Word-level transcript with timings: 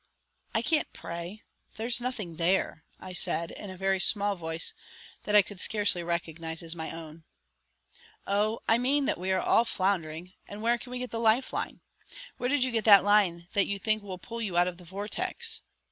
"I 0.55 0.63
can't 0.63 0.91
pray 0.93 1.43
there's 1.77 2.01
nothing 2.01 2.37
there," 2.37 2.83
I 2.99 3.13
said 3.13 3.51
in 3.51 3.69
a 3.69 3.77
very 3.77 3.99
small 3.99 4.35
voice 4.35 4.73
that 5.25 5.35
I 5.35 5.43
could 5.43 5.59
scarcely 5.59 6.01
recognize 6.01 6.63
as 6.63 6.75
my 6.75 6.89
own. 6.89 7.23
"Oh, 8.25 8.61
I 8.67 8.79
mean 8.79 9.05
that 9.05 9.19
we 9.19 9.29
are 9.31 9.39
all 9.39 9.63
floundering, 9.63 10.33
and 10.47 10.63
where 10.63 10.79
can 10.79 10.89
we 10.89 10.97
get 10.97 11.11
the 11.11 11.19
lifeline? 11.19 11.81
Where 12.37 12.49
did 12.49 12.63
you 12.63 12.71
get 12.71 12.83
the 12.83 12.99
line 12.99 13.47
that 13.53 13.67
you 13.67 13.77
think 13.77 14.01
will 14.01 14.17
pull 14.17 14.41
you 14.41 14.57
out 14.57 14.67
of 14.67 14.77
the 14.79 14.85
vortex?" 14.85 15.61